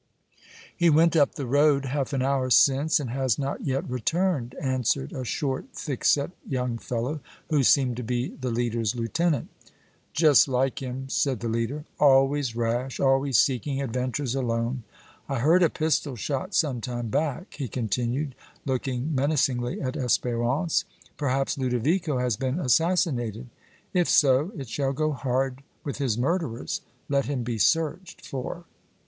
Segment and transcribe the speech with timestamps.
[0.75, 5.13] "He went up the road half an hour since, and has not yet returned," answered
[5.13, 7.19] a short, thick set young fellow,
[7.51, 9.49] who seemed to be the leader's lieutenant.
[10.11, 11.85] "Just like him," said the leader.
[11.99, 14.81] "Always rash, always seeking adventures alone.
[15.29, 18.33] I heard a pistol shot some time back," he continued,
[18.65, 20.83] looking menacingly at Espérance.
[21.15, 23.49] "Perhaps Ludovico has been assassinated!
[23.93, 26.81] If so, it shall go hard with his murderers!
[27.07, 28.65] Let him be searched for."